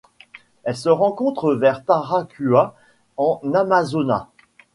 Elle 0.63 0.75
se 0.75 0.89
rencontre 0.89 1.53
vers 1.53 1.85
Taracuá 1.85 2.75
en 3.17 3.39
Amazonas. 3.53 4.29